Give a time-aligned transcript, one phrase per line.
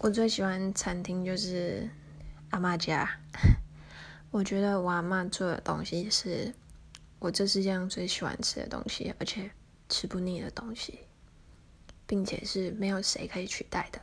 [0.00, 1.88] 我最喜欢餐厅就是
[2.50, 3.18] 阿妈家。
[4.30, 6.54] 我觉得我阿妈做的东西是
[7.18, 9.50] 我这世界上最喜欢吃的东西而且
[9.88, 11.00] 吃不腻的东西
[12.06, 14.00] 并且是没有谁可以取代的。